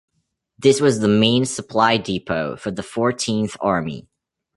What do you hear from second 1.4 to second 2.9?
supply depot for the